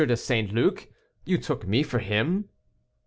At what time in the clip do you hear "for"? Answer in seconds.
1.83-1.99